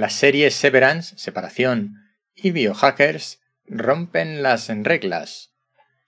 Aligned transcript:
Las 0.00 0.14
series 0.14 0.54
Severance, 0.54 1.18
Separación 1.18 1.96
y 2.34 2.52
Biohackers 2.52 3.42
rompen 3.66 4.42
las 4.42 4.68
reglas. 4.68 5.52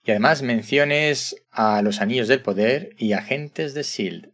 Y 0.03 0.09
además 0.09 0.41
menciones 0.41 1.35
a 1.51 1.79
los 1.83 2.01
Anillos 2.01 2.27
del 2.27 2.41
Poder 2.41 2.95
y 2.97 3.13
Agentes 3.13 3.75
de 3.75 3.81
S.H.I.E.L.D. 3.81 4.31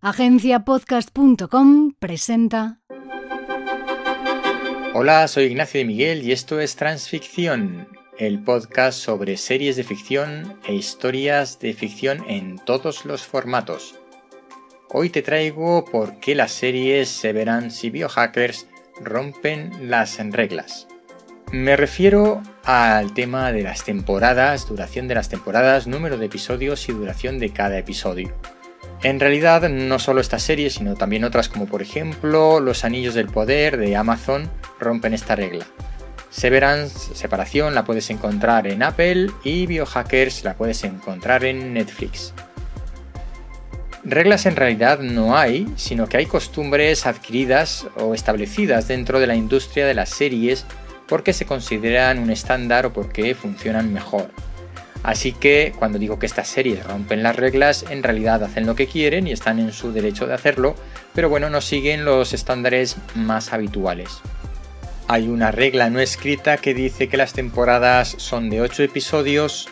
Agenciapodcast.com 0.00 1.92
presenta. 1.98 2.80
Hola, 4.94 5.28
soy 5.28 5.44
Ignacio 5.44 5.80
de 5.80 5.84
Miguel 5.84 6.22
y 6.22 6.32
esto 6.32 6.58
es 6.58 6.74
Transficción, 6.74 7.86
el 8.16 8.42
podcast 8.42 8.98
sobre 8.98 9.36
series 9.36 9.76
de 9.76 9.84
ficción 9.84 10.58
e 10.64 10.74
historias 10.74 11.58
de 11.58 11.74
ficción 11.74 12.24
en 12.30 12.56
todos 12.56 13.04
los 13.04 13.26
formatos. 13.26 14.00
Hoy 14.88 15.10
te 15.10 15.20
traigo 15.20 15.84
por 15.84 16.20
qué 16.20 16.36
las 16.36 16.52
series 16.52 17.08
Severance 17.08 17.84
y 17.84 17.90
Biohackers 17.90 18.68
rompen 19.00 19.90
las 19.90 20.16
reglas. 20.30 20.86
Me 21.50 21.76
refiero 21.76 22.40
al 22.64 23.12
tema 23.12 23.50
de 23.50 23.62
las 23.62 23.84
temporadas, 23.84 24.68
duración 24.68 25.08
de 25.08 25.16
las 25.16 25.28
temporadas, 25.28 25.88
número 25.88 26.18
de 26.18 26.26
episodios 26.26 26.88
y 26.88 26.92
duración 26.92 27.40
de 27.40 27.50
cada 27.50 27.76
episodio. 27.78 28.32
En 29.02 29.18
realidad, 29.18 29.68
no 29.68 29.98
solo 29.98 30.20
esta 30.20 30.38
serie, 30.38 30.70
sino 30.70 30.94
también 30.94 31.24
otras 31.24 31.48
como 31.48 31.66
por 31.66 31.82
ejemplo 31.82 32.60
Los 32.60 32.84
Anillos 32.84 33.14
del 33.14 33.26
Poder 33.26 33.78
de 33.78 33.96
Amazon 33.96 34.48
rompen 34.78 35.14
esta 35.14 35.34
regla. 35.34 35.66
Severance, 36.30 37.12
Separación, 37.16 37.74
la 37.74 37.84
puedes 37.84 38.08
encontrar 38.10 38.68
en 38.68 38.84
Apple 38.84 39.30
y 39.42 39.66
Biohackers 39.66 40.44
la 40.44 40.54
puedes 40.54 40.84
encontrar 40.84 41.44
en 41.44 41.74
Netflix. 41.74 42.32
Reglas 44.08 44.46
en 44.46 44.54
realidad 44.54 45.00
no 45.00 45.36
hay, 45.36 45.66
sino 45.74 46.08
que 46.08 46.16
hay 46.16 46.26
costumbres 46.26 47.06
adquiridas 47.06 47.88
o 47.96 48.14
establecidas 48.14 48.86
dentro 48.86 49.18
de 49.18 49.26
la 49.26 49.34
industria 49.34 49.84
de 49.84 49.94
las 49.94 50.10
series 50.10 50.64
porque 51.08 51.32
se 51.32 51.44
consideran 51.44 52.20
un 52.20 52.30
estándar 52.30 52.86
o 52.86 52.92
porque 52.92 53.34
funcionan 53.34 53.92
mejor. 53.92 54.30
Así 55.02 55.32
que 55.32 55.74
cuando 55.76 55.98
digo 55.98 56.20
que 56.20 56.26
estas 56.26 56.46
series 56.46 56.86
rompen 56.86 57.24
las 57.24 57.34
reglas, 57.34 57.84
en 57.90 58.04
realidad 58.04 58.44
hacen 58.44 58.64
lo 58.64 58.76
que 58.76 58.86
quieren 58.86 59.26
y 59.26 59.32
están 59.32 59.58
en 59.58 59.72
su 59.72 59.90
derecho 59.90 60.28
de 60.28 60.34
hacerlo, 60.34 60.76
pero 61.12 61.28
bueno, 61.28 61.50
no 61.50 61.60
siguen 61.60 62.04
los 62.04 62.32
estándares 62.32 62.98
más 63.16 63.52
habituales. 63.52 64.20
Hay 65.08 65.26
una 65.26 65.50
regla 65.50 65.90
no 65.90 65.98
escrita 65.98 66.58
que 66.58 66.74
dice 66.74 67.08
que 67.08 67.16
las 67.16 67.32
temporadas 67.32 68.14
son 68.18 68.50
de 68.50 68.60
8 68.60 68.84
episodios 68.84 69.68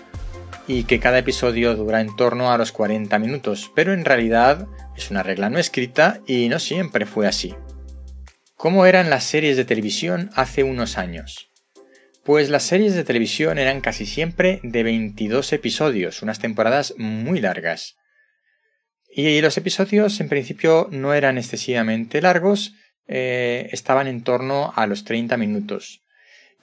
y 0.67 0.85
que 0.85 1.01
cada 1.01 1.19
episodio 1.19 1.75
dura 1.77 2.01
en 2.01 2.15
torno 2.17 2.53
a 2.53 2.59
los 2.59 2.73
40 2.73 3.19
minutos, 3.19 3.71
pero 3.75 3.93
en 3.93 4.05
realidad 4.05 4.67
es 4.97 5.11
una 5.11 5.23
regla 5.23 5.51
no 5.51 5.59
escrita 5.59 6.21
y 6.27 6.49
no 6.49 6.59
siempre 6.59 7.07
fue 7.07 7.27
así. 7.27 7.55
¿Cómo 8.57 8.87
eran 8.87 9.11
las 9.11 9.25
series 9.25 9.57
de 9.57 9.65
televisión 9.65 10.31
hace 10.35 10.63
unos 10.63 10.97
años? 10.97 11.51
Pues 12.25 12.49
las 12.49 12.63
series 12.63 12.95
de 12.95 13.05
televisión 13.05 13.59
eran 13.59 13.83
casi 13.83 14.07
siempre 14.07 14.61
de 14.63 14.83
22 14.83 15.53
episodios, 15.53 16.23
unas 16.23 16.39
temporadas 16.39 16.95
muy 16.97 17.41
largas. 17.41 17.97
Y 19.15 19.41
los 19.43 19.59
episodios 19.59 20.19
en 20.21 20.31
principio 20.31 20.89
no 20.91 21.13
eran 21.13 21.37
excesivamente 21.37 22.23
largos, 22.23 22.75
eh, 23.07 23.69
estaban 23.73 24.07
en 24.07 24.23
torno 24.23 24.73
a 24.75 24.87
los 24.87 25.05
30 25.05 25.37
minutos. 25.37 26.04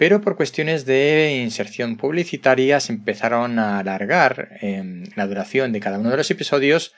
Pero 0.02 0.20
por 0.20 0.36
cuestiones 0.36 0.88
de 0.88 1.44
inserción 1.44 1.96
publicitaria 1.96 2.80
se 2.80 2.92
empezaron 2.92 3.60
a 3.60 3.78
alargar 3.78 4.58
em, 4.60 5.04
la 5.16 5.28
duración 5.28 5.72
de 5.74 5.80
cada 5.80 6.00
uno 6.00 6.10
de 6.10 6.18
los 6.18 6.32
episodios 6.32 6.96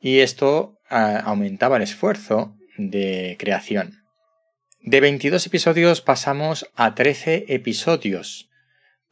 y 0.00 0.20
esto 0.20 0.78
aumentaba 0.88 1.78
el 1.78 1.82
esfuerzo 1.82 2.56
de 2.76 3.34
creación. 3.40 4.04
De 4.82 5.00
22 5.00 5.44
episodios 5.48 6.00
pasamos 6.00 6.70
a 6.76 6.94
13 6.94 7.46
episodios 7.48 8.48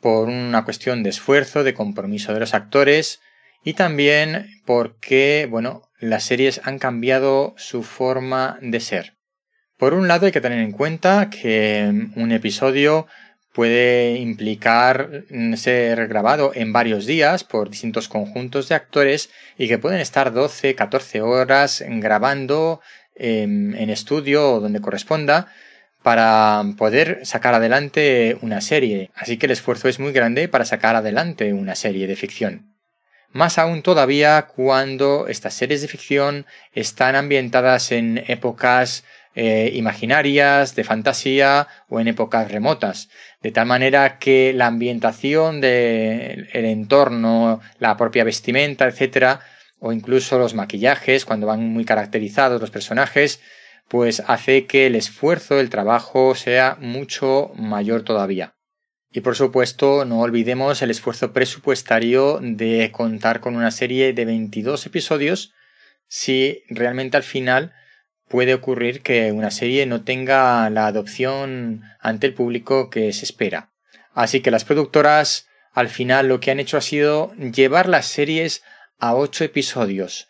por 0.00 0.28
una 0.28 0.64
cuestión 0.64 1.03
de 1.03 1.10
esfuerzo, 1.10 1.64
de 1.64 1.74
compromiso 1.74 2.32
de 2.34 2.38
los 2.38 2.54
actores 2.54 3.22
y 3.64 3.74
también 3.74 4.50
porque, 4.64 5.48
bueno, 5.50 5.91
las 5.98 6.22
series 6.22 6.60
han 6.62 6.78
cambiado 6.78 7.54
su 7.56 7.82
forma 7.82 8.60
de 8.62 8.78
ser. 8.78 9.16
Por 9.78 9.94
un 9.94 10.06
lado 10.06 10.26
hay 10.26 10.32
que 10.32 10.41
tener 10.41 10.60
en 10.60 10.70
cuenta 10.70 11.28
que 11.28 11.91
un 12.14 12.30
episodio 12.30 13.09
puede 13.52 14.16
implicar 14.16 15.24
ser 15.56 16.08
grabado 16.08 16.52
en 16.54 16.72
varios 16.72 17.06
días 17.06 17.44
por 17.44 17.70
distintos 17.70 18.08
conjuntos 18.08 18.68
de 18.68 18.74
actores 18.74 19.30
y 19.58 19.68
que 19.68 19.78
pueden 19.78 20.00
estar 20.00 20.32
12, 20.32 20.74
14 20.74 21.20
horas 21.20 21.84
grabando 21.86 22.80
en, 23.14 23.91
estudio 23.91 24.54
o 24.54 24.60
donde 24.60 24.80
corresponda 24.80 25.48
para 26.02 26.64
poder 26.78 27.20
sacar 27.24 27.54
adelante 27.54 28.36
una 28.41 28.60
serie. 28.60 29.10
Así 29.14 29.36
que 29.36 29.46
el 29.46 29.52
esfuerzo 29.52 29.88
es 29.88 30.00
muy 30.00 30.12
grande 30.12 30.48
para 30.48 30.64
sacar 30.64 30.96
adelante 30.96 31.52
una 31.52 31.74
serie 31.74 32.06
de 32.06 32.16
ficción. 32.16 32.72
Más 33.30 33.56
aún 33.58 33.82
todavía 33.82 34.42
cuando 34.42 35.26
estas 35.28 35.54
series 35.54 35.80
de 35.80 35.88
ficción 35.88 36.46
están 36.72 37.16
ambientadas 37.16 37.92
en 37.92 38.22
épocas 38.26 39.04
eh, 39.34 39.70
imaginarias, 39.75 40.75
de 40.75 40.84
fantasía 40.84 41.69
o 41.88 42.00
en 42.00 42.09
épocas 42.09 42.50
remotas. 42.50 43.09
De 43.41 43.50
tal 43.50 43.66
manera 43.66 44.19
que 44.19 44.53
la 44.53 44.66
ambientación 44.66 45.60
del 45.60 46.48
entorno, 46.53 47.60
la 47.78 47.97
propia 47.97 48.25
vestimenta, 48.25 48.87
etcétera, 48.87 49.41
o 49.78 49.92
incluso 49.92 50.38
los 50.38 50.54
maquillajes, 50.54 51.25
cuando 51.25 51.47
van 51.47 51.65
muy 51.65 51.84
caracterizados 51.84 52.60
los 52.60 52.71
personajes, 52.71 53.41
pues 53.88 54.22
hace 54.26 54.66
que 54.66 54.87
el 54.87 54.94
esfuerzo, 54.94 55.60
el 55.60 55.71
trabajo 55.71 56.34
sea 56.34 56.76
mucho 56.81 57.53
mayor 57.56 58.03
todavía. 58.03 58.54
Y 59.10 59.21
por 59.21 59.37
supuesto, 59.37 60.04
no 60.04 60.21
olvidemos 60.21 60.81
el 60.81 60.91
esfuerzo 60.91 61.32
presupuestario 61.32 62.38
de 62.42 62.91
contar 62.92 63.41
con 63.41 63.56
una 63.56 63.71
serie 63.71 64.12
de 64.15 64.25
22 64.25 64.87
episodios 64.87 65.53
si 66.09 66.62
realmente 66.69 67.16
al 67.16 67.22
final 67.22 67.75
puede 68.32 68.54
ocurrir 68.54 69.03
que 69.03 69.31
una 69.31 69.50
serie 69.50 69.84
no 69.84 70.04
tenga 70.04 70.70
la 70.70 70.87
adopción 70.87 71.82
ante 72.00 72.28
el 72.28 72.32
público 72.32 72.88
que 72.88 73.12
se 73.12 73.26
espera. 73.26 73.69
Así 74.15 74.41
que 74.41 74.50
las 74.50 74.65
productoras 74.65 75.48
al 75.75 75.91
final 75.91 76.28
lo 76.28 76.41
que 76.41 76.50
han 76.50 76.59
hecho 76.59 76.78
ha 76.78 76.81
sido 76.81 77.34
llevar 77.34 77.91
las 77.91 78.06
series 78.06 78.62
a 78.98 79.15
ocho 79.15 79.44
episodios. 79.44 80.28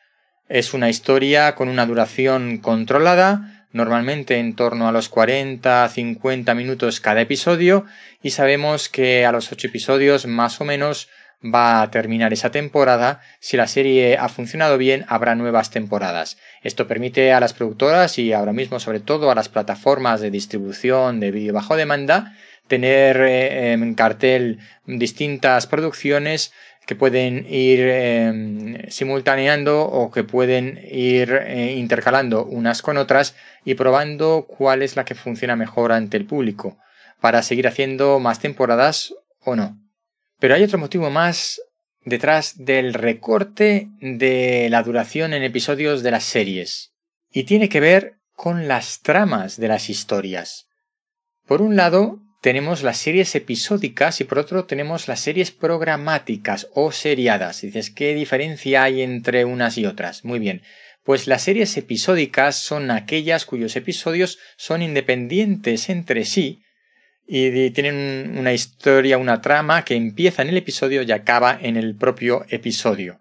Es 0.48 0.74
una 0.74 0.90
historia 0.90 1.54
con 1.54 1.68
una 1.68 1.86
duración 1.86 2.58
controlada, 2.58 3.68
normalmente 3.70 4.38
en 4.40 4.56
torno 4.56 4.88
a 4.88 4.92
los 4.92 5.08
40 5.08 5.88
50 5.88 6.54
minutos 6.54 6.98
cada 6.98 7.20
episodio, 7.20 7.86
y 8.20 8.30
sabemos 8.30 8.88
que 8.88 9.24
a 9.24 9.30
los 9.30 9.52
ocho 9.52 9.68
episodios 9.68 10.26
más 10.26 10.60
o 10.60 10.64
menos 10.64 11.08
va 11.42 11.82
a 11.82 11.90
terminar 11.90 12.32
esa 12.32 12.50
temporada. 12.50 13.20
Si 13.40 13.56
la 13.56 13.66
serie 13.66 14.16
ha 14.16 14.28
funcionado 14.28 14.78
bien, 14.78 15.04
habrá 15.08 15.34
nuevas 15.34 15.70
temporadas. 15.70 16.38
Esto 16.62 16.86
permite 16.86 17.32
a 17.32 17.40
las 17.40 17.52
productoras 17.52 18.18
y 18.18 18.32
ahora 18.32 18.52
mismo 18.52 18.80
sobre 18.80 19.00
todo 19.00 19.30
a 19.30 19.34
las 19.34 19.48
plataformas 19.48 20.20
de 20.20 20.30
distribución 20.30 21.20
de 21.20 21.30
vídeo 21.30 21.52
bajo 21.52 21.76
demanda 21.76 22.36
tener 22.68 23.20
eh, 23.20 23.72
en 23.72 23.94
cartel 23.94 24.58
distintas 24.86 25.66
producciones 25.66 26.52
que 26.86 26.96
pueden 26.96 27.46
ir 27.48 27.80
em, 27.80 28.88
simultaneando 28.88 29.82
o 29.82 30.10
que 30.10 30.24
pueden 30.24 30.80
ir 30.90 31.32
eh, 31.32 31.74
intercalando 31.76 32.44
unas 32.44 32.82
con 32.82 32.96
otras 32.96 33.36
y 33.64 33.74
probando 33.74 34.46
cuál 34.48 34.82
es 34.82 34.96
la 34.96 35.04
que 35.04 35.14
funciona 35.14 35.54
mejor 35.54 35.92
ante 35.92 36.16
el 36.16 36.24
público 36.24 36.78
para 37.20 37.42
seguir 37.42 37.68
haciendo 37.68 38.18
más 38.18 38.40
temporadas 38.40 39.14
o 39.44 39.54
no. 39.54 39.81
Pero 40.42 40.56
hay 40.56 40.64
otro 40.64 40.78
motivo 40.78 41.08
más 41.08 41.62
detrás 42.04 42.54
del 42.56 42.94
recorte 42.94 43.86
de 44.00 44.66
la 44.70 44.82
duración 44.82 45.34
en 45.34 45.44
episodios 45.44 46.02
de 46.02 46.10
las 46.10 46.24
series, 46.24 46.94
y 47.30 47.44
tiene 47.44 47.68
que 47.68 47.78
ver 47.78 48.14
con 48.34 48.66
las 48.66 49.02
tramas 49.02 49.56
de 49.56 49.68
las 49.68 49.88
historias. 49.88 50.66
Por 51.46 51.62
un 51.62 51.76
lado, 51.76 52.18
tenemos 52.40 52.82
las 52.82 52.98
series 52.98 53.32
episódicas 53.36 54.20
y 54.20 54.24
por 54.24 54.40
otro 54.40 54.64
tenemos 54.64 55.06
las 55.06 55.20
series 55.20 55.52
programáticas 55.52 56.66
o 56.74 56.90
seriadas. 56.90 57.60
dices, 57.60 57.92
¿qué 57.92 58.12
diferencia 58.12 58.82
hay 58.82 59.02
entre 59.02 59.44
unas 59.44 59.78
y 59.78 59.86
otras? 59.86 60.24
Muy 60.24 60.40
bien. 60.40 60.62
Pues 61.04 61.28
las 61.28 61.42
series 61.42 61.76
episódicas 61.76 62.56
son 62.56 62.90
aquellas 62.90 63.46
cuyos 63.46 63.76
episodios 63.76 64.40
son 64.56 64.82
independientes 64.82 65.88
entre 65.88 66.24
sí 66.24 66.64
y 67.26 67.70
tienen 67.70 68.36
una 68.38 68.52
historia, 68.52 69.18
una 69.18 69.40
trama 69.40 69.84
que 69.84 69.94
empieza 69.94 70.42
en 70.42 70.48
el 70.48 70.56
episodio 70.56 71.02
y 71.02 71.12
acaba 71.12 71.58
en 71.60 71.76
el 71.76 71.96
propio 71.96 72.44
episodio. 72.48 73.20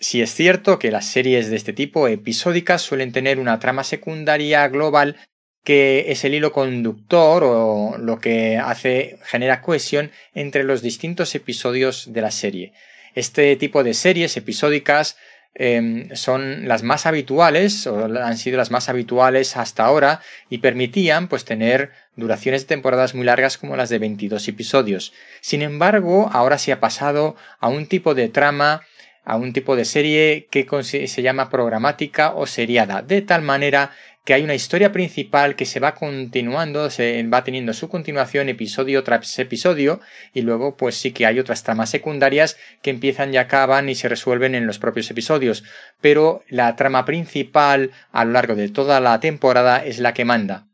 Si 0.00 0.22
es 0.22 0.32
cierto 0.32 0.78
que 0.78 0.92
las 0.92 1.06
series 1.06 1.50
de 1.50 1.56
este 1.56 1.72
tipo 1.72 2.06
episódicas 2.06 2.82
suelen 2.82 3.12
tener 3.12 3.40
una 3.40 3.58
trama 3.58 3.82
secundaria 3.82 4.68
global 4.68 5.16
que 5.64 6.12
es 6.12 6.24
el 6.24 6.34
hilo 6.34 6.52
conductor 6.52 7.42
o 7.44 7.98
lo 7.98 8.20
que 8.20 8.56
hace 8.56 9.18
genera 9.24 9.60
cohesión 9.60 10.12
entre 10.32 10.64
los 10.64 10.82
distintos 10.82 11.34
episodios 11.34 12.12
de 12.12 12.20
la 12.22 12.30
serie. 12.30 12.72
Este 13.14 13.56
tipo 13.56 13.82
de 13.84 13.92
series 13.92 14.36
episódicas 14.36 15.18
em, 15.54 16.14
son 16.14 16.68
las 16.68 16.82
más 16.82 17.06
habituales 17.06 17.86
o 17.86 18.04
han 18.04 18.38
sido 18.38 18.56
las 18.56 18.70
más 18.70 18.88
habituales 18.88 19.56
hasta 19.56 19.84
ahora 19.84 20.20
y 20.48 20.58
permitían 20.58 21.28
pues 21.28 21.44
tener 21.44 21.90
duraciones 22.16 22.62
de 22.62 22.68
temporadas 22.68 23.14
muy 23.14 23.24
largas 23.24 23.58
como 23.58 23.76
las 23.76 23.88
de 23.88 23.98
22 23.98 24.46
episodios. 24.48 25.12
Sin 25.40 25.62
embargo, 25.62 26.30
ahora 26.32 26.58
se 26.58 26.72
ha 26.72 26.80
pasado 26.80 27.36
a 27.60 27.68
un 27.68 27.86
tipo 27.86 28.14
de 28.14 28.28
trama 28.28 28.82
a 29.28 29.36
un 29.36 29.52
tipo 29.52 29.76
de 29.76 29.84
serie 29.84 30.48
que 30.50 30.66
se 30.82 31.22
llama 31.22 31.50
programática 31.50 32.32
o 32.32 32.46
seriada, 32.46 33.02
de 33.02 33.20
tal 33.20 33.42
manera 33.42 33.90
que 34.28 34.34
hay 34.34 34.42
una 34.42 34.54
historia 34.54 34.92
principal 34.92 35.56
que 35.56 35.64
se 35.64 35.80
va 35.80 35.94
continuando, 35.94 36.90
se 36.90 37.22
va 37.22 37.44
teniendo 37.44 37.72
su 37.72 37.88
continuación 37.88 38.50
episodio 38.50 39.02
tras 39.02 39.38
episodio 39.38 40.02
y 40.34 40.42
luego 40.42 40.76
pues 40.76 40.96
sí 40.96 41.12
que 41.12 41.24
hay 41.24 41.38
otras 41.40 41.62
tramas 41.62 41.88
secundarias 41.88 42.58
que 42.82 42.90
empiezan 42.90 43.32
y 43.32 43.38
acaban 43.38 43.88
y 43.88 43.94
se 43.94 44.06
resuelven 44.06 44.54
en 44.54 44.66
los 44.66 44.78
propios 44.78 45.10
episodios, 45.10 45.64
pero 46.02 46.42
la 46.50 46.76
trama 46.76 47.06
principal 47.06 47.92
a 48.12 48.26
lo 48.26 48.32
largo 48.32 48.54
de 48.54 48.68
toda 48.68 49.00
la 49.00 49.18
temporada 49.18 49.82
es 49.82 49.98
la 49.98 50.12
que 50.12 50.26
manda. 50.26 50.68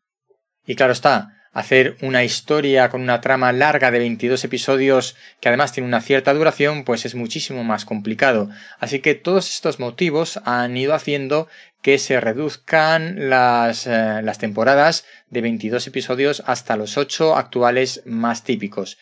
Y 0.66 0.74
claro 0.74 0.92
está, 0.92 1.43
hacer 1.54 1.96
una 2.02 2.24
historia 2.24 2.90
con 2.90 3.00
una 3.00 3.20
trama 3.20 3.52
larga 3.52 3.90
de 3.90 4.00
22 4.00 4.44
episodios 4.44 5.16
que 5.40 5.48
además 5.48 5.72
tiene 5.72 5.88
una 5.88 6.00
cierta 6.00 6.34
duración, 6.34 6.84
pues 6.84 7.06
es 7.06 7.14
muchísimo 7.14 7.64
más 7.64 7.84
complicado. 7.84 8.50
Así 8.78 8.98
que 8.98 9.14
todos 9.14 9.48
estos 9.48 9.78
motivos 9.78 10.40
han 10.44 10.76
ido 10.76 10.94
haciendo 10.94 11.48
que 11.80 11.98
se 11.98 12.20
reduzcan 12.20 13.30
las, 13.30 13.86
eh, 13.86 14.20
las 14.22 14.38
temporadas 14.38 15.06
de 15.28 15.42
22 15.42 15.86
episodios 15.86 16.42
hasta 16.46 16.76
los 16.76 16.98
8 16.98 17.36
actuales 17.36 18.02
más 18.04 18.42
típicos. 18.42 18.98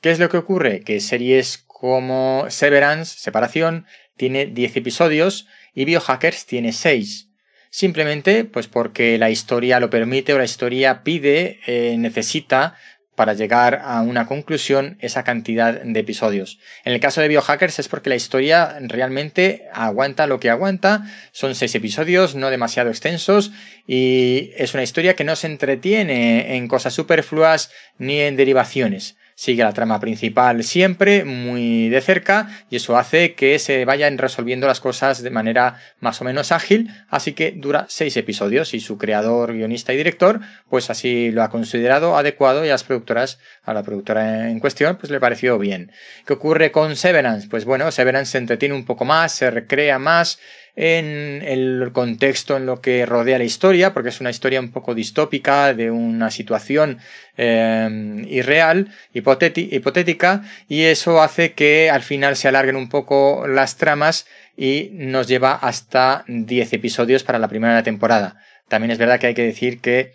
¿Qué 0.00 0.12
es 0.12 0.20
lo 0.20 0.28
que 0.28 0.36
ocurre? 0.36 0.80
Que 0.82 1.00
series 1.00 1.58
como 1.66 2.46
Severance, 2.48 3.18
Separación, 3.18 3.86
tiene 4.16 4.46
10 4.46 4.76
episodios 4.76 5.48
y 5.74 5.84
Biohackers 5.84 6.46
tiene 6.46 6.72
6 6.72 7.27
simplemente 7.70 8.44
pues 8.44 8.66
porque 8.66 9.18
la 9.18 9.30
historia 9.30 9.80
lo 9.80 9.90
permite 9.90 10.34
o 10.34 10.38
la 10.38 10.44
historia 10.44 11.02
pide, 11.02 11.60
eh, 11.66 11.96
necesita 11.98 12.76
para 13.18 13.34
llegar 13.34 13.82
a 13.84 14.00
una 14.02 14.26
conclusión 14.26 14.96
esa 15.00 15.24
cantidad 15.24 15.82
de 15.82 15.98
episodios. 15.98 16.60
En 16.84 16.92
el 16.92 17.00
caso 17.00 17.20
de 17.20 17.26
Biohackers 17.26 17.80
es 17.80 17.88
porque 17.88 18.10
la 18.10 18.14
historia 18.14 18.78
realmente 18.80 19.66
aguanta 19.74 20.28
lo 20.28 20.38
que 20.38 20.50
aguanta, 20.50 21.04
son 21.32 21.56
seis 21.56 21.74
episodios, 21.74 22.36
no 22.36 22.48
demasiado 22.48 22.90
extensos, 22.90 23.50
y 23.88 24.52
es 24.56 24.72
una 24.74 24.84
historia 24.84 25.16
que 25.16 25.24
no 25.24 25.34
se 25.34 25.48
entretiene 25.48 26.54
en 26.54 26.68
cosas 26.68 26.94
superfluas 26.94 27.72
ni 27.98 28.20
en 28.20 28.36
derivaciones 28.36 29.17
sigue 29.38 29.62
la 29.62 29.72
trama 29.72 30.00
principal 30.00 30.64
siempre 30.64 31.24
muy 31.24 31.88
de 31.90 32.00
cerca 32.00 32.48
y 32.70 32.74
eso 32.74 32.98
hace 32.98 33.34
que 33.34 33.60
se 33.60 33.84
vayan 33.84 34.18
resolviendo 34.18 34.66
las 34.66 34.80
cosas 34.80 35.22
de 35.22 35.30
manera 35.30 35.80
más 36.00 36.20
o 36.20 36.24
menos 36.24 36.50
ágil, 36.50 36.90
así 37.08 37.34
que 37.34 37.52
dura 37.52 37.86
seis 37.88 38.16
episodios 38.16 38.74
y 38.74 38.80
su 38.80 38.98
creador, 38.98 39.52
guionista 39.52 39.92
y 39.92 39.96
director 39.96 40.40
pues 40.68 40.90
así 40.90 41.30
lo 41.30 41.44
ha 41.44 41.50
considerado 41.50 42.16
adecuado 42.16 42.64
y 42.64 42.68
a 42.68 42.72
las 42.72 42.82
productoras, 42.82 43.38
a 43.62 43.72
la 43.74 43.84
productora 43.84 44.50
en 44.50 44.58
cuestión 44.58 44.96
pues 44.96 45.12
le 45.12 45.20
pareció 45.20 45.56
bien. 45.56 45.92
¿Qué 46.26 46.32
ocurre 46.32 46.72
con 46.72 46.96
Severance? 46.96 47.46
Pues 47.48 47.64
bueno, 47.64 47.92
Severance 47.92 48.32
se 48.32 48.38
entretiene 48.38 48.74
un 48.74 48.86
poco 48.86 49.04
más, 49.04 49.30
se 49.30 49.52
recrea 49.52 50.00
más, 50.00 50.40
en 50.76 51.42
el 51.44 51.90
contexto 51.92 52.56
en 52.56 52.66
lo 52.66 52.80
que 52.80 53.04
rodea 53.06 53.38
la 53.38 53.44
historia, 53.44 53.92
porque 53.92 54.10
es 54.10 54.20
una 54.20 54.30
historia 54.30 54.60
un 54.60 54.70
poco 54.70 54.94
distópica 54.94 55.74
de 55.74 55.90
una 55.90 56.30
situación 56.30 56.98
eh, 57.36 58.24
irreal, 58.28 58.92
hipotética, 59.12 60.42
y 60.68 60.82
eso 60.82 61.22
hace 61.22 61.52
que 61.52 61.90
al 61.90 62.02
final 62.02 62.36
se 62.36 62.48
alarguen 62.48 62.76
un 62.76 62.88
poco 62.88 63.46
las 63.46 63.76
tramas 63.76 64.26
y 64.56 64.90
nos 64.92 65.28
lleva 65.28 65.54
hasta 65.54 66.24
10 66.26 66.72
episodios 66.72 67.22
para 67.22 67.38
la 67.38 67.48
primera 67.48 67.82
temporada. 67.82 68.42
También 68.68 68.90
es 68.90 68.98
verdad 68.98 69.18
que 69.18 69.28
hay 69.28 69.34
que 69.34 69.44
decir 69.44 69.80
que 69.80 70.12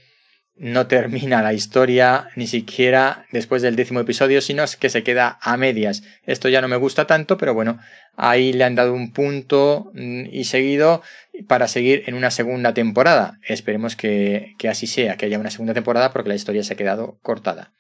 no 0.56 0.88
termina 0.88 1.42
la 1.42 1.54
historia 1.54 2.30
ni 2.36 2.48
siquiera 2.48 3.26
después 3.32 3.62
del 3.62 3.76
décimo 3.76 4.00
episodio, 4.00 4.40
sino 4.42 4.64
que 4.80 4.90
se 4.90 5.04
queda 5.04 5.40
a 5.42 5.58
medias. 5.58 6.04
Esto 6.26 6.48
ya 6.48 6.62
no 6.62 6.68
me 6.68 6.78
gusta 6.78 7.08
tanto, 7.08 7.38
pero 7.38 7.54
bueno, 7.54 7.80
ahí 8.16 8.54
le 8.54 8.64
han 8.64 8.76
dado 8.76 8.94
un 8.94 9.12
punto 9.12 9.92
mm, 9.94 10.26
y 10.32 10.44
seguido 10.44 11.02
para 11.48 11.68
seguir 11.68 12.04
en 12.06 12.14
una 12.14 12.30
segunda 12.30 12.74
temporada. 12.74 13.40
Esperemos 13.48 13.96
que, 13.96 14.56
así 14.70 14.86
sea, 14.86 15.18
que 15.18 15.26
haya 15.26 15.40
una 15.40 15.52
segunda 15.52 15.74
temporada 15.74 16.12
porque 16.12 16.30
la 16.30 16.36
historia 16.36 16.64
se 16.64 16.74
ha 16.74 16.78
quedado 16.78 17.18
cortada. 17.22 17.74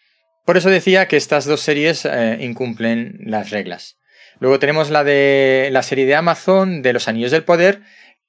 Por 0.45 0.57
eso 0.57 0.69
decía 0.69 1.07
que 1.07 1.15
estas 1.15 1.45
dos 1.45 1.61
series 1.61 2.05
eh, 2.05 2.37
incumplen 2.41 3.19
las 3.25 3.51
reglas. 3.51 3.97
Luego 4.39 4.59
tenemos 4.59 4.89
la 4.89 5.03
de 5.03 5.69
la 5.71 5.83
serie 5.83 6.05
de 6.05 6.15
Amazon 6.15 6.81
de 6.81 6.91
los 6.91 7.07
Anillos 7.07 7.31
del 7.31 7.43
Poder, 7.43 7.81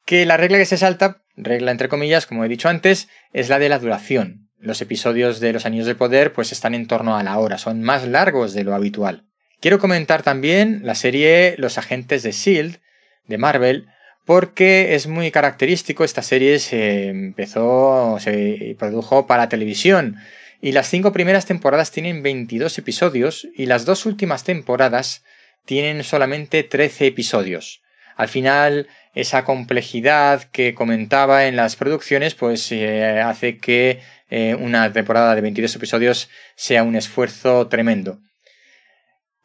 que 0.04 0.26
la 0.26 0.36
regla 0.36 0.58
que 0.58 0.66
se 0.66 0.76
salta 0.76 1.22
regla 1.36 1.70
entre 1.70 1.88
comillas, 1.88 2.26
como 2.26 2.44
he 2.44 2.48
dicho 2.48 2.68
antes, 2.68 3.08
es 3.32 3.48
la 3.48 3.58
de 3.58 3.68
la 3.68 3.78
duración. 3.78 4.48
Los 4.58 4.80
episodios 4.80 5.40
de 5.40 5.52
Los 5.52 5.66
Anillos 5.66 5.86
de 5.86 5.94
Poder 5.94 6.32
pues 6.32 6.52
están 6.52 6.74
en 6.74 6.86
torno 6.86 7.16
a 7.16 7.22
la 7.22 7.38
hora, 7.38 7.58
son 7.58 7.82
más 7.82 8.06
largos 8.06 8.54
de 8.54 8.64
lo 8.64 8.74
habitual. 8.74 9.24
Quiero 9.60 9.78
comentar 9.78 10.22
también 10.22 10.80
la 10.84 10.94
serie 10.94 11.54
Los 11.58 11.78
Agentes 11.78 12.22
de 12.22 12.32
Shield 12.32 12.78
de 13.26 13.38
Marvel, 13.38 13.88
porque 14.24 14.94
es 14.94 15.06
muy 15.06 15.30
característico, 15.30 16.04
esta 16.04 16.22
serie 16.22 16.58
se 16.58 17.08
empezó, 17.08 18.18
se 18.20 18.76
produjo 18.78 19.26
para 19.26 19.48
televisión, 19.48 20.16
y 20.60 20.72
las 20.72 20.88
cinco 20.88 21.12
primeras 21.12 21.44
temporadas 21.44 21.90
tienen 21.90 22.22
22 22.22 22.78
episodios 22.78 23.46
y 23.54 23.66
las 23.66 23.84
dos 23.84 24.06
últimas 24.06 24.44
temporadas 24.44 25.22
tienen 25.66 26.04
solamente 26.04 26.62
13 26.62 27.06
episodios. 27.06 27.83
Al 28.16 28.28
final 28.28 28.88
esa 29.14 29.44
complejidad 29.44 30.44
que 30.44 30.74
comentaba 30.74 31.46
en 31.46 31.56
las 31.56 31.76
producciones, 31.76 32.34
pues 32.34 32.70
eh, 32.72 33.20
hace 33.20 33.58
que 33.58 34.00
eh, 34.30 34.54
una 34.54 34.92
temporada 34.92 35.34
de 35.34 35.40
22 35.40 35.76
episodios 35.76 36.28
sea 36.56 36.82
un 36.82 36.96
esfuerzo 36.96 37.68
tremendo. 37.68 38.20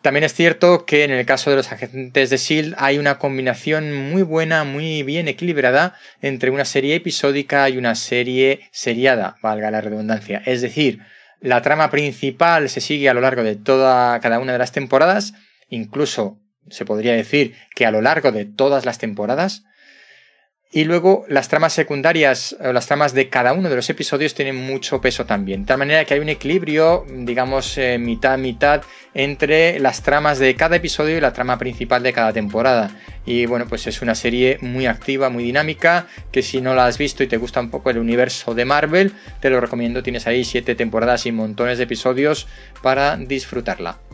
También 0.01 0.23
es 0.23 0.33
cierto 0.33 0.85
que 0.85 1.03
en 1.03 1.11
el 1.11 1.25
caso 1.25 1.49
de 1.49 1.57
los 1.57 1.73
agentes 1.73 2.29
de 2.29 2.37
SEAL 2.37 2.73
hay 2.77 2.97
una 2.97 3.19
combinación 3.19 3.93
muy 3.93 4.21
buena, 4.21 4.63
muy 4.63 5.03
bien 5.03 5.27
equilibrada 5.27 5.93
entre 6.21 6.51
una 6.51 6.63
serie 6.63 6.95
episódica 6.95 7.67
y 7.67 7.77
una 7.77 7.95
serie 7.95 8.61
seriada, 8.71 9.35
valga 9.41 9.71
la 9.71 9.81
redundancia. 9.81 10.41
Es 10.45 10.61
decir, 10.61 10.99
la 11.41 11.61
trama 11.61 11.91
principal 11.91 12.69
se 12.69 12.79
sigue 12.79 13.09
a 13.09 13.13
lo 13.13 13.19
largo 13.19 13.43
de 13.43 13.57
toda 13.57 14.17
cada 14.21 14.39
una 14.39 14.53
de 14.53 14.59
las 14.59 14.71
temporadas, 14.71 15.33
incluso 15.67 16.39
se 16.71 16.85
podría 16.85 17.13
decir 17.13 17.55
que 17.75 17.85
a 17.85 17.91
lo 17.91 18.01
largo 18.01 18.31
de 18.31 18.45
todas 18.45 18.85
las 18.85 18.97
temporadas. 18.97 19.63
Y 20.71 20.83
luego 20.83 21.25
las 21.27 21.47
tramas 21.47 21.73
secundarias 21.73 22.55
o 22.63 22.71
las 22.71 22.85
tramas 22.85 23.15
de 23.15 23.27
cada 23.27 23.53
uno 23.53 23.69
de 23.69 23.75
los 23.75 23.89
episodios 23.89 24.35
tienen 24.35 24.55
mucho 24.55 25.01
peso 25.01 25.25
también. 25.25 25.61
De 25.61 25.67
tal 25.67 25.79
manera 25.79 26.05
que 26.05 26.13
hay 26.13 26.19
un 26.19 26.29
equilibrio, 26.29 27.07
digamos, 27.09 27.75
eh, 27.79 27.97
mitad 27.97 28.37
mitad 28.37 28.83
entre 29.15 29.79
las 29.79 30.03
tramas 30.03 30.37
de 30.37 30.55
cada 30.55 30.75
episodio 30.75 31.17
y 31.17 31.21
la 31.21 31.33
trama 31.33 31.57
principal 31.57 32.03
de 32.03 32.13
cada 32.13 32.33
temporada. 32.33 32.91
Y 33.25 33.47
bueno, 33.47 33.65
pues 33.67 33.87
es 33.87 34.03
una 34.03 34.13
serie 34.13 34.59
muy 34.61 34.85
activa, 34.85 35.29
muy 35.29 35.43
dinámica, 35.43 36.05
que 36.31 36.43
si 36.43 36.61
no 36.61 36.75
la 36.75 36.85
has 36.85 36.99
visto 36.99 37.23
y 37.23 37.27
te 37.27 37.37
gusta 37.37 37.59
un 37.59 37.71
poco 37.71 37.89
el 37.89 37.97
universo 37.97 38.53
de 38.53 38.65
Marvel, 38.65 39.13
te 39.39 39.49
lo 39.49 39.59
recomiendo. 39.59 40.03
Tienes 40.03 40.27
ahí 40.27 40.43
siete 40.43 40.75
temporadas 40.75 41.25
y 41.25 41.31
montones 41.31 41.79
de 41.79 41.85
episodios 41.85 42.45
para 42.83 43.17
disfrutarla. 43.17 44.08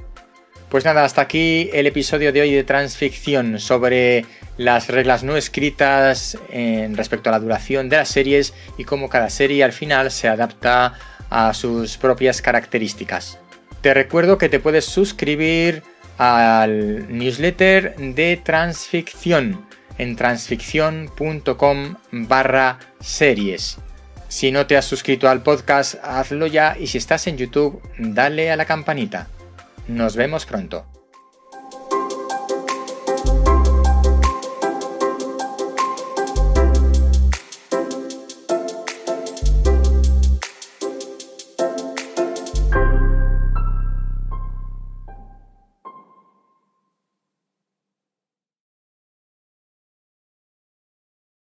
Pues 0.70 0.84
nada, 0.84 1.06
hasta 1.06 1.22
aquí 1.22 1.70
el 1.74 1.88
episodio 1.88 2.34
de 2.34 2.42
hoy 2.42 2.52
de 2.52 2.64
Transficción 2.64 3.60
sobre 3.60 4.26
las 4.58 4.88
reglas 4.88 5.24
no 5.24 5.38
escritas 5.38 6.38
en 6.50 6.98
respecto 6.98 7.30
a 7.30 7.34
la 7.34 7.40
duración 7.40 7.88
de 7.88 7.98
las 7.98 8.10
series 8.10 8.54
y 8.78 8.84
cómo 8.84 9.08
cada 9.08 9.30
serie 9.30 9.64
al 9.64 9.74
final 9.74 10.12
se 10.12 10.28
adapta 10.28 10.94
a 11.30 11.54
sus 11.54 11.98
propias 11.98 12.42
características. 12.42 13.38
Te 13.82 13.94
recuerdo 13.94 14.38
que 14.38 14.50
te 14.50 14.60
puedes 14.60 14.86
suscribir 14.86 15.84
al 16.18 17.16
newsletter 17.16 17.96
de 17.98 18.38
Transficción 18.44 19.66
en 19.98 20.16
transficción.com 20.16 21.96
barra 22.12 22.80
series. 23.00 23.78
Si 24.28 24.52
no 24.52 24.66
te 24.66 24.76
has 24.76 24.86
suscrito 24.86 25.30
al 25.30 25.44
podcast, 25.44 25.96
hazlo 26.04 26.48
ya 26.48 26.76
y 26.78 26.88
si 26.88 26.98
estás 26.98 27.28
en 27.28 27.38
YouTube, 27.38 27.82
dale 27.98 28.52
a 28.52 28.56
la 28.56 28.66
campanita. 28.66 29.28
Nos 29.88 30.16
vemos 30.16 30.46
pronto. 30.46 30.95